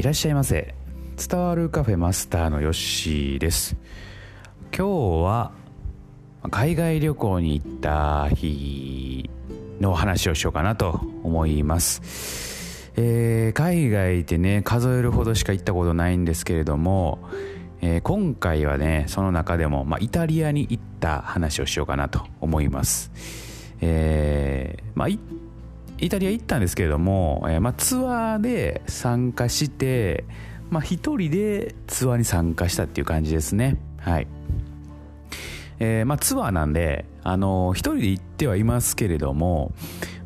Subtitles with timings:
[0.00, 0.74] いらっしゃいませ。
[1.28, 3.76] 伝わるカフェマスターのヨッシーです。
[4.74, 5.52] 今日は
[6.50, 9.28] 海外旅行に行った日
[9.78, 17.18] の話をしようかなと思います、えー、海外ってね数えるほどしか行ったことないんですけれども、
[17.82, 23.12] えー、今回はねその中でも、まあ、イタリアに行った話をしようかなと思います。
[23.82, 25.08] えー、まあ
[26.00, 30.24] イタリア行ったんですけれども、えー、まあ、ツアーで参加して、
[30.70, 33.76] まあ、一人でツアーに参加したっていう感じですね。
[33.98, 34.26] はい。
[35.78, 39.72] えー、まあ、ツアーなんで、あのー、一人で行ってはいますけれども、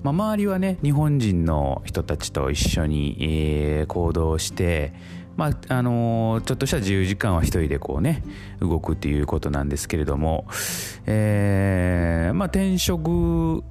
[0.02, 4.92] まあ、周りはね、日本人の人たちと一緒に、えー、行動して、
[5.36, 8.22] まあ、あのー、ちょっとした自由時間は一人でこうね、
[8.60, 10.46] 動くっていうことなんですけれども、
[11.06, 13.64] えー、まあ、転職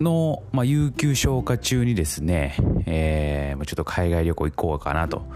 [0.00, 5.26] の、まあ、有給消化中にですね、えー、ちょっと海外旅行行こうかなと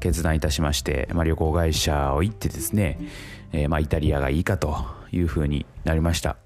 [0.00, 2.98] 決断いたしまして、まあ、旅行会社を行ってですね、
[3.52, 4.76] えー、まあ、イタリアがいいかと
[5.12, 6.36] いうふうになりました。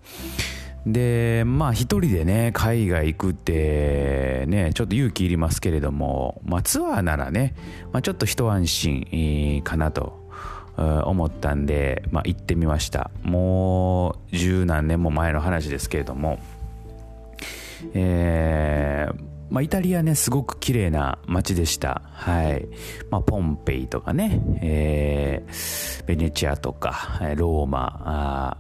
[0.86, 7.54] で、まあ一人でね、海外行くってね、ちょっと勇気いりますけれども、まあツアーならね、
[7.92, 10.28] まあちょっと一安心かなと
[10.76, 13.10] 思ったんで、まあ行ってみました。
[13.22, 16.38] もう十何年も前の話ですけれども、
[17.92, 22.02] えー、まあ、イタリアね、すごく綺麗な街でした。
[22.12, 22.66] はい。
[23.10, 28.56] まあ、ポンペイとかね、えー、ベネチアとか、ローマ、あ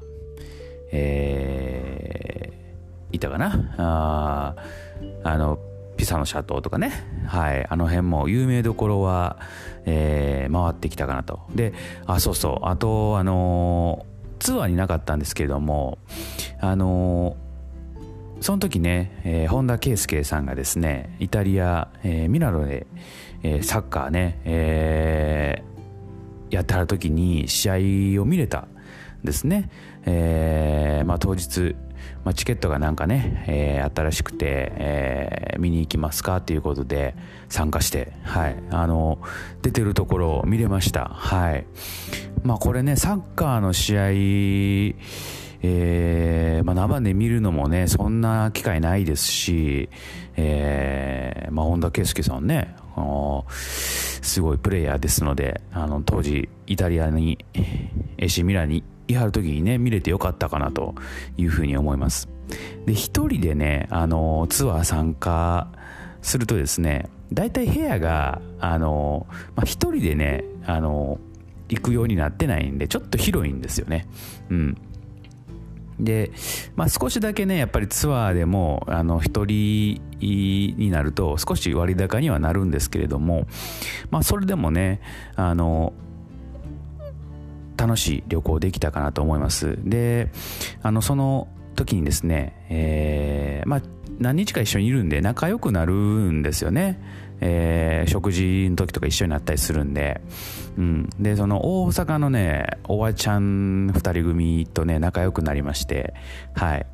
[0.92, 3.74] えー、いたかな？
[3.78, 4.54] あ
[5.24, 5.58] あの、
[5.96, 6.92] ピサのシャトーとかね、
[7.26, 9.38] はい、あの辺も有名どころは、
[9.86, 11.40] えー、回ってきたかなと。
[11.54, 11.72] で、
[12.06, 14.04] あ、そうそう、あと、あの
[14.38, 15.98] ツアーになかったんですけれども、
[16.60, 17.36] あの
[18.44, 22.86] その時ね、えー、本田圭佑さんがですねイタリア、えー、ミラノで、
[23.42, 28.68] えー、サッカーね、えー、やってはる時に試合を見れたん
[29.24, 29.70] ですね、
[30.04, 31.74] えーまあ、当日、
[32.22, 37.14] まあ、チケットがなんかね、えー、あったらしくて、えー、見に行きますかっていうことで
[37.48, 39.20] 参加して、はい、あの
[39.62, 41.06] 出てるところを見れました。
[41.06, 41.64] はい。
[42.42, 44.94] まあ、これねサッカーの試合
[45.66, 49.88] えー、まあ、生で見るのもね、そんな機会ないですし、
[50.36, 57.38] えー、まあ、本田圭佑さんね、あのすごいプレイヤーですので、あの、当時、イタリアに、
[58.18, 60.94] エシミラにいはる時にね、見れてよかったかなと
[61.38, 62.28] いうふうに思います。
[62.84, 65.68] で、一人でね、あの、ツアー参加
[66.20, 69.26] するとですね、大体部屋が、あの、
[69.56, 71.18] まあ、人でね、あの、
[71.70, 74.06] 行くようになってないんで、ちょっと広いんですよね。
[74.50, 74.76] うん。
[75.98, 76.32] で、
[76.76, 80.02] まあ、少しだけねやっぱりツアーでもあの1人
[80.76, 83.46] になると少し割高にはなるんですけれども、
[84.10, 85.00] まあ、それでもね
[85.36, 85.92] あの
[87.76, 89.78] 楽しい旅行できたかなと思います。
[89.82, 90.30] で
[90.82, 93.82] あのその時にですね、えー、まあ
[94.18, 97.00] 何日か一緒にいるんで仲良くなるんですよね。
[97.40, 100.20] えー、食事の時とか一緒になったりするんで、
[100.78, 106.14] うん、でその大阪のねおばちゃん2人組とね仲良くなりまして。
[106.54, 106.86] はい。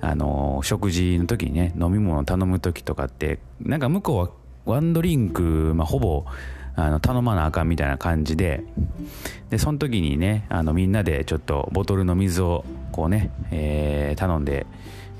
[0.00, 4.30] あの食事の時にね飲み物頼む時とかってなんか向こうは
[4.66, 6.24] ワンドリンク、まあ、ほぼ
[6.76, 8.64] あの頼まなあかんみたいな感じで。
[9.50, 14.66] でその時にねあのみんなでちょっとボトルの水をこうね、えー、頼んで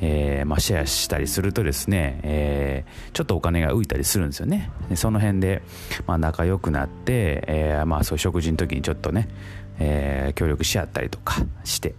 [0.00, 4.70] えーまあ、シェアしたりするとですね、えー、ちょっとお金が浮いたりするんですよね。
[4.88, 5.62] でその辺で、
[6.06, 9.28] まあ、仲良くなって、えーまあ、そういう食事の時にちょっとね、
[9.78, 11.94] えー、協力し合ったりとかして、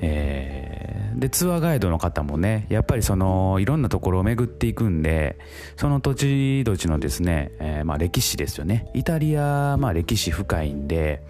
[0.00, 5.38] えー、でツアーガイドの方もねやっぱりそのいろんなところを巡っていくんで
[5.76, 8.90] その土地土地のですね、えーまあ、歴史ですよね。
[8.94, 11.22] イタリア、まあ、歴史深いんで、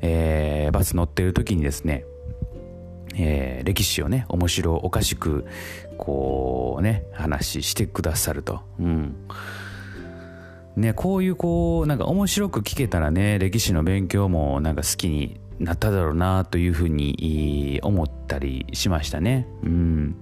[0.00, 2.04] えー、バス乗ってる時にですね
[3.18, 5.46] えー、歴史をね面白おかしく
[5.98, 8.60] こうね話してくださると。
[8.78, 9.16] うん
[10.76, 19.46] ね、こういうこうなんか面白く聞けたらね歴史の勉強もなんか好きになっただろうなというふうに思ったりしましたね。
[19.62, 20.16] うん。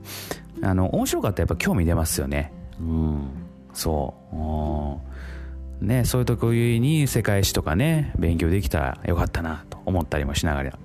[0.62, 2.52] あの面白かったらやっぱ興味出ますよね。
[2.80, 3.28] うん。
[3.72, 5.84] そう。
[5.84, 6.46] ね、そういう時
[6.80, 10.78] に世界史とかね勉強できたらよかったなと思ったりもしながら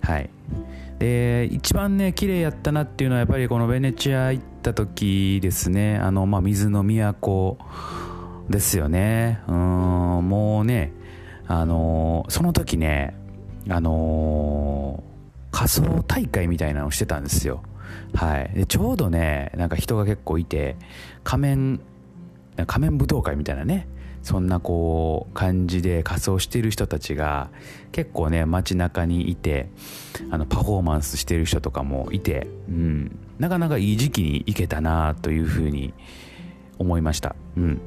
[0.00, 0.30] はい
[1.04, 5.98] で一番ね綺麗やったなっていうのはやっぱりこのベネチア行った時ですね。
[5.98, 7.58] あの、まあ、水の都
[8.48, 9.42] ですよね。
[9.46, 10.92] うんもうね
[11.46, 13.14] あのその時ね
[13.68, 15.04] あの
[15.50, 17.62] 仮装大会みたいなのをしてたんですよ。
[18.14, 18.50] はい。
[18.54, 20.76] でちょうどねなんか人が結構いて
[21.22, 21.80] 仮面
[22.66, 23.88] 仮面舞踏会みたいなね
[24.24, 27.50] そんなこう感じで仮装してる人たちが
[27.92, 29.68] 結構ね街中にいて
[30.30, 35.92] あのパフォーマンスしてる人とかもいて、うん、なかなかいい時期に行けたなというふうに
[36.78, 37.36] 思いました。
[37.56, 37.80] うん。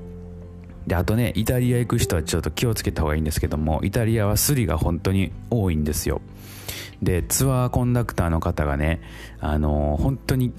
[0.86, 6.22] であとねイタリア行く人はちょっと気をつけた方がいいんですけどもイタリアはスリが本当に多いんですよ。
[7.01, 9.01] でツアーコンダクターの方がね
[9.40, 10.54] あのー、本当に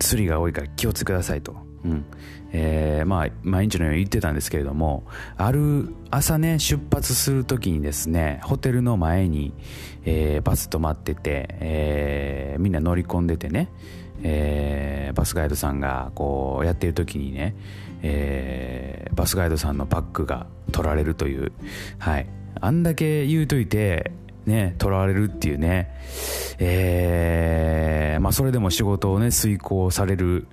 [0.00, 1.56] スリが多いから気をつけくださいと。
[1.84, 2.04] うん。
[2.52, 5.04] えー、まあ毎日のように言ってたんですけれども
[5.36, 9.54] ある朝ね出発する時にですねホテルの前に、
[10.04, 13.70] えー、バス止まってて、えー、みんな乗り込んでてね、
[14.22, 17.54] えー、バスガイドさんがこうやってる時にね、
[18.02, 21.52] えー、バスガイドさんのバッグが取られるという。
[21.98, 22.26] はい。
[22.60, 24.10] あんだけ言うといて
[24.50, 25.90] ね、取られるっていうね、
[26.58, 30.46] えー、まあそれでも仕事をね、遂行される、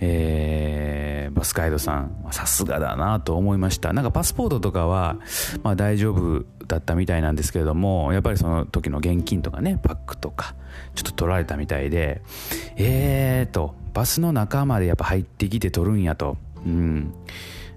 [0.00, 3.92] えー、バスガイドさん、さすがだなと思いました。
[3.92, 5.18] なんかパスポートとかは、
[5.62, 10.54] まあ大丈夫だったみたいなんですけれども、やっぱりその時の現金とかね、パックとか、
[10.94, 12.22] ちょっと取られたみたいで、
[12.76, 17.14] えーと、バスの中までやっぱ入ってきて取るんやと、うん。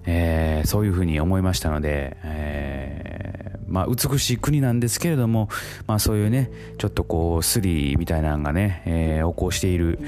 [0.06, 3.35] えー、そういうふうに思いましたので、えー、
[3.76, 5.50] まあ、美しい国なんですけれども、
[5.86, 9.98] まあ、そういうねちょっとこうスリみたいなのがね、えー、横行している、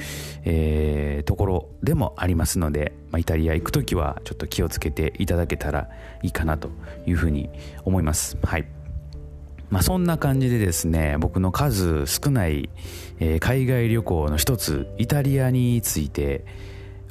[0.47, 5.91] えー、ところでもありますので、まあ、イタリア行く時はちょっと気をつけていただけたら
[6.23, 6.71] いいかなと
[7.05, 7.51] いうふうに
[7.85, 8.39] 思います。
[8.43, 8.67] はい
[9.69, 12.71] まあ、そんな感じでですね僕の数少ない、
[13.21, 16.47] えー、海外旅行の一つイタリアについて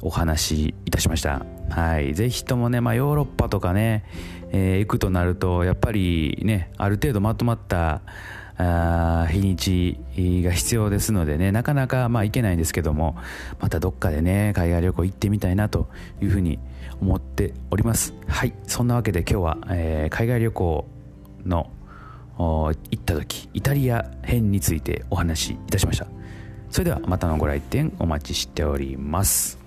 [0.02, 2.14] お話しいたしましたはい。
[2.14, 4.04] ぜひともね、まあ、ヨーロッパとかね、
[4.50, 8.02] えー、行くとなるとやっぱりねある程度まとまった
[8.56, 9.98] あ日にち
[10.42, 13.16] が必要ですのでねなかなかまあ行けないんですけども
[13.60, 15.88] またどっかでね海外旅行行ってみたいなと
[16.20, 16.58] いうふうに
[17.00, 18.14] 思っております。
[18.26, 18.52] はい。
[18.66, 20.88] そんなわけで今日は、えー、海外旅行
[21.46, 21.70] の
[22.38, 26.06] 行った時イタリア編についてお話しいたしました。
[26.70, 29.57] それではまたのご来店お待ちしております。